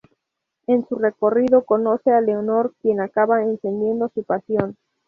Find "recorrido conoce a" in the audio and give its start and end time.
0.95-2.21